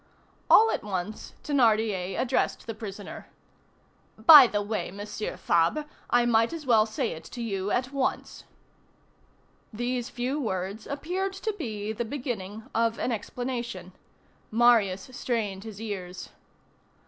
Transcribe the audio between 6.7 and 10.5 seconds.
say it to you at once." These few